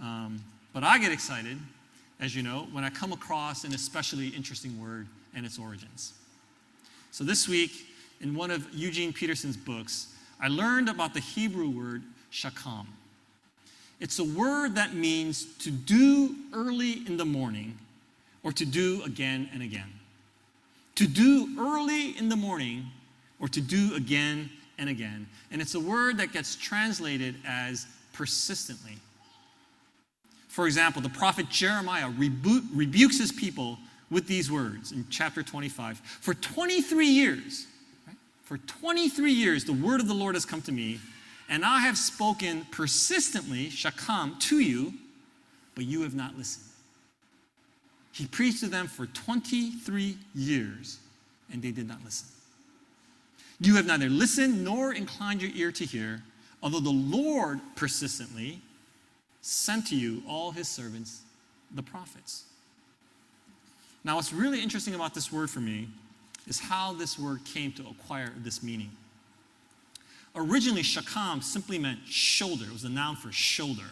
[0.00, 0.40] um,
[0.72, 1.58] but I get excited,
[2.20, 6.12] as you know, when I come across an especially interesting word and its origins.
[7.10, 7.86] So this week,
[8.20, 12.02] in one of Eugene Peterson's books, I learned about the Hebrew word
[12.32, 12.86] shakam.
[13.98, 17.78] It's a word that means to do early in the morning
[18.42, 19.92] or to do again and again.
[20.96, 22.86] To do early in the morning
[23.38, 25.26] or to do again and again.
[25.50, 28.96] And it's a word that gets translated as persistently.
[30.48, 33.78] For example, the prophet Jeremiah rebu- rebukes his people
[34.10, 35.98] with these words in chapter 25.
[35.98, 37.66] For 23 years,
[38.06, 40.98] right, for 23 years, the word of the Lord has come to me,
[41.48, 44.94] and I have spoken persistently, shakam, to you,
[45.74, 46.66] but you have not listened.
[48.12, 50.98] He preached to them for 23 years,
[51.52, 52.28] and they did not listen.
[53.60, 56.22] You have neither listened nor inclined your ear to hear,
[56.62, 58.60] although the Lord persistently
[59.42, 61.22] sent to you all his servants,
[61.74, 62.44] the prophets.
[64.02, 65.88] Now, what's really interesting about this word for me
[66.46, 68.90] is how this word came to acquire this meaning.
[70.34, 73.84] Originally, shakam simply meant shoulder, it was a noun for shoulder.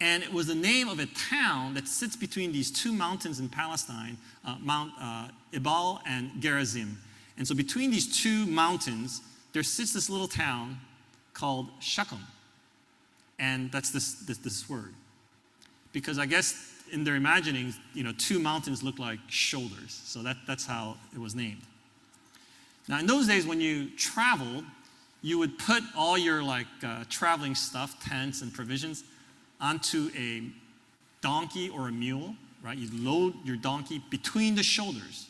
[0.00, 3.48] And it was the name of a town that sits between these two mountains in
[3.48, 6.98] Palestine, uh, Mount uh, Ebal and Gerizim.
[7.38, 9.22] And so between these two mountains,
[9.52, 10.78] there sits this little town
[11.32, 12.26] called Shechem.
[13.38, 14.94] And that's this, this, this word.
[15.94, 20.02] Because I guess in their imaginings, you know, two mountains look like shoulders.
[20.04, 21.62] So that, that's how it was named.
[22.86, 24.64] Now, in those days, when you traveled,
[25.22, 29.04] you would put all your like uh, traveling stuff, tents and provisions,
[29.58, 30.42] onto a
[31.22, 32.76] donkey or a mule, right?
[32.76, 35.28] You load your donkey between the shoulders.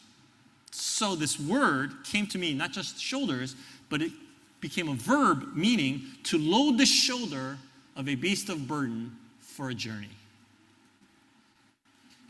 [0.73, 3.55] So this word came to mean not just shoulders,
[3.89, 4.11] but it
[4.61, 7.59] became a verb meaning to load the shoulder
[7.95, 10.09] of a beast of burden for a journey.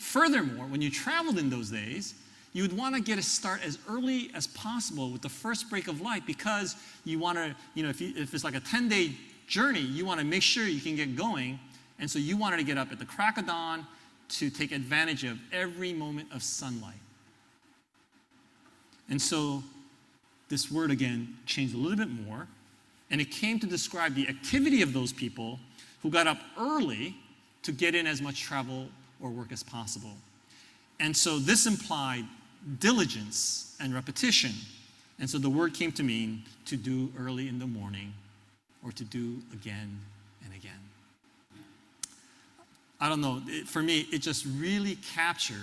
[0.05, 2.15] Furthermore, when you traveled in those days,
[2.53, 5.89] you would want to get a start as early as possible with the first break
[5.89, 8.89] of light because you want to, you know, if, you, if it's like a 10
[8.89, 9.13] day
[9.49, 11.59] journey, you want to make sure you can get going.
[11.99, 13.87] And so you wanted to get up at the crack of dawn
[14.29, 17.01] to take advantage of every moment of sunlight.
[19.09, 19.65] And so
[20.51, 22.47] this word again changed a little bit more,
[23.11, 25.59] and it came to describe the activity of those people
[26.03, 27.17] who got up early
[27.63, 28.89] to get in as much travel
[29.21, 30.13] or work as possible.
[31.01, 32.25] And so this implied
[32.79, 34.53] diligence and repetition.
[35.19, 38.13] And so the word came to mean to do early in the morning
[38.85, 39.99] or to do again
[40.45, 40.73] and again.
[43.01, 45.59] I don't know, it, for me, it just really captured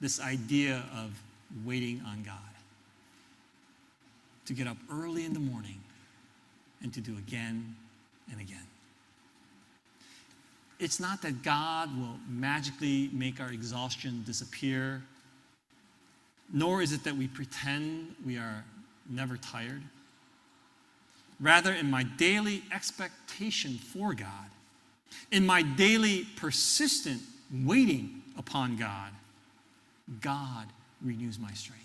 [0.00, 1.10] this idea of
[1.64, 2.36] waiting on God.
[4.46, 5.80] To get up early in the morning
[6.82, 7.76] and to do again
[8.30, 8.66] and again.
[10.80, 15.02] It's not that God will magically make our exhaustion disappear,
[16.52, 18.64] nor is it that we pretend we are
[19.08, 19.82] never tired.
[21.38, 24.48] Rather, in my daily expectation for God,
[25.30, 27.20] in my daily persistent
[27.64, 29.10] waiting upon God,
[30.22, 30.66] God
[31.02, 31.84] renews my strength.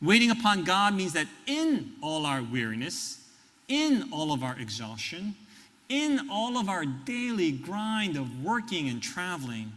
[0.00, 3.18] Waiting upon God means that in all our weariness,
[3.68, 5.34] in all of our exhaustion,
[5.90, 9.72] in all of our daily grind of working and traveling,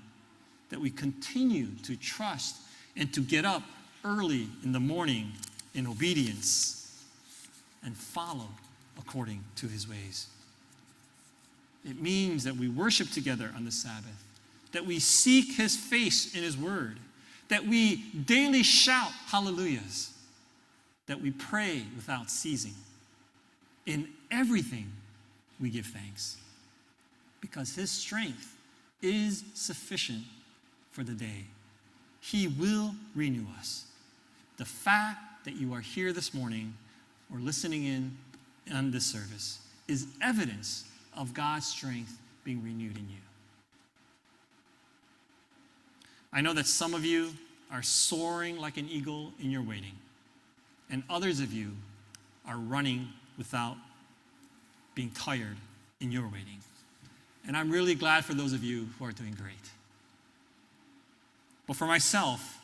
[0.69, 2.55] that we continue to trust
[2.95, 3.63] and to get up
[4.05, 5.31] early in the morning
[5.73, 7.03] in obedience
[7.83, 8.47] and follow
[8.97, 10.27] according to his ways.
[11.83, 14.23] It means that we worship together on the Sabbath,
[14.71, 16.97] that we seek his face in his word,
[17.49, 20.11] that we daily shout hallelujahs,
[21.07, 22.75] that we pray without ceasing.
[23.85, 24.91] In everything,
[25.59, 26.37] we give thanks
[27.41, 28.55] because his strength
[29.01, 30.23] is sufficient
[30.91, 31.45] for the day.
[32.21, 33.85] He will renew us.
[34.57, 36.73] The fact that you are here this morning
[37.31, 38.15] or listening in
[38.73, 40.85] on this service is evidence
[41.17, 43.17] of God's strength being renewed in you.
[46.31, 47.31] I know that some of you
[47.71, 49.97] are soaring like an eagle in your waiting,
[50.89, 51.71] and others of you
[52.47, 53.75] are running without
[54.95, 55.57] being tired
[55.99, 56.59] in your waiting.
[57.47, 59.55] And I'm really glad for those of you who are doing great.
[61.67, 62.59] But for myself,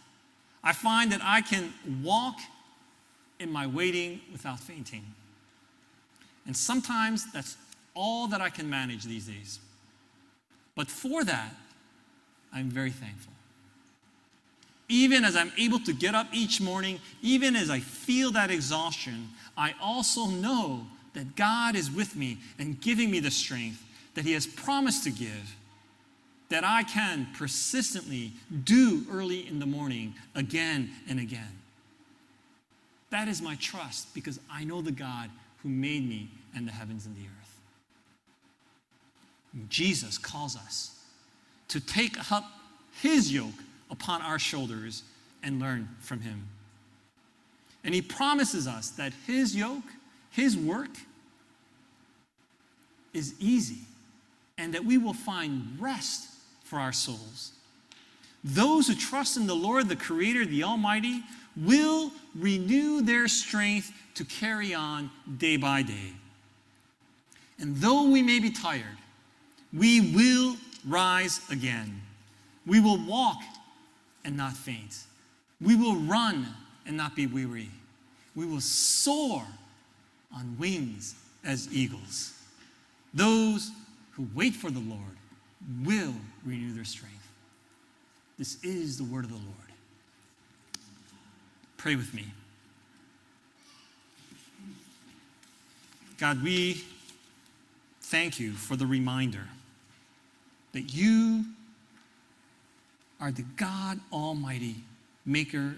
[0.63, 1.73] I find that I can
[2.03, 2.37] walk
[3.39, 5.03] in my waiting without fainting.
[6.45, 7.57] And sometimes that's
[7.93, 9.59] all that I can manage these days.
[10.75, 11.53] But for that,
[12.53, 13.33] I'm very thankful.
[14.87, 19.29] Even as I'm able to get up each morning, even as I feel that exhaustion,
[19.55, 20.87] I also know
[21.19, 23.83] that God is with me and giving me the strength
[24.15, 25.53] that He has promised to give
[26.47, 28.31] that I can persistently
[28.63, 31.59] do early in the morning again and again.
[33.09, 35.29] That is my trust because I know the God
[35.61, 37.59] who made me and the heavens and the earth.
[39.67, 41.03] Jesus calls us
[41.67, 42.45] to take up
[43.01, 43.49] his yoke
[43.91, 45.03] upon our shoulders
[45.43, 46.47] and learn from him.
[47.83, 49.83] And he promises us that his yoke,
[50.31, 50.89] his work,
[53.13, 53.79] is easy
[54.57, 56.29] and that we will find rest
[56.63, 57.53] for our souls.
[58.43, 61.23] Those who trust in the Lord, the Creator, the Almighty,
[61.57, 66.13] will renew their strength to carry on day by day.
[67.59, 68.97] And though we may be tired,
[69.73, 70.55] we will
[70.87, 72.01] rise again.
[72.65, 73.41] We will walk
[74.23, 75.03] and not faint.
[75.61, 76.47] We will run
[76.85, 77.69] and not be weary.
[78.35, 79.43] We will soar
[80.33, 82.33] on wings as eagles.
[83.13, 83.71] Those
[84.11, 85.01] who wait for the Lord
[85.83, 86.13] will
[86.45, 87.15] renew their strength.
[88.37, 89.55] This is the word of the Lord.
[91.77, 92.25] Pray with me.
[96.17, 96.83] God, we
[98.01, 99.47] thank you for the reminder
[100.73, 101.45] that you
[103.21, 104.75] are the God Almighty,
[105.25, 105.75] maker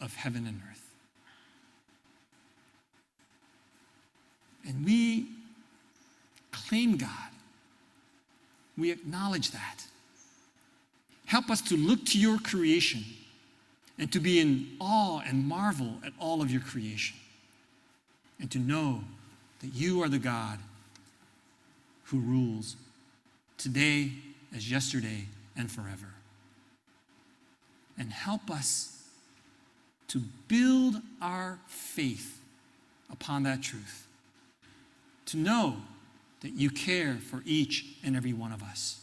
[0.00, 0.82] of heaven and earth.
[4.66, 5.28] And we
[6.68, 7.26] claim God
[8.76, 9.84] we acknowledge that.
[11.26, 13.04] Help us to look to your creation
[13.98, 17.16] and to be in awe and marvel at all of your creation.
[18.38, 19.02] And to know
[19.60, 20.58] that you are the God
[22.04, 22.76] who rules
[23.56, 24.12] today
[24.54, 25.26] as yesterday
[25.56, 26.12] and forever.
[27.98, 29.02] And help us
[30.08, 32.38] to build our faith
[33.10, 34.06] upon that truth.
[35.26, 35.78] To know
[36.46, 39.00] that you care for each and every one of us.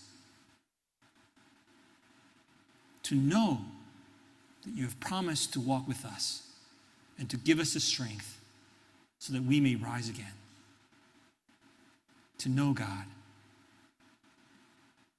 [3.04, 3.60] To know
[4.64, 6.44] that you have promised to walk with us
[7.20, 8.40] and to give us the strength
[9.20, 10.32] so that we may rise again.
[12.38, 13.04] To know, God,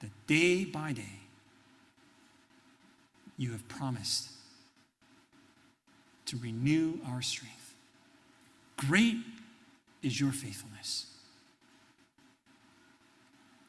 [0.01, 1.21] that day by day
[3.37, 4.31] you have promised
[6.25, 7.75] to renew our strength.
[8.79, 9.17] Great
[10.03, 11.14] is your faithfulness.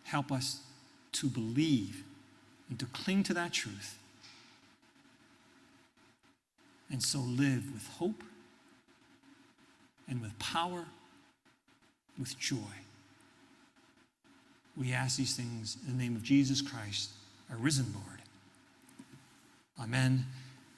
[0.05, 0.61] Help us
[1.13, 2.03] to believe
[2.69, 3.97] and to cling to that truth.
[6.91, 8.23] And so live with hope
[10.07, 10.85] and with power,
[12.19, 12.57] with joy.
[14.77, 17.09] We ask these things in the name of Jesus Christ,
[17.49, 18.21] our risen Lord.
[19.81, 20.25] Amen.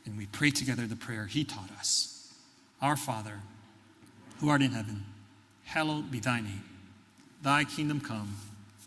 [0.06, 2.34] And we pray together the prayer he taught us
[2.82, 3.42] Our Father,
[4.40, 5.04] who art in heaven,
[5.66, 6.64] hallowed be thy name.
[7.42, 8.36] Thy kingdom come.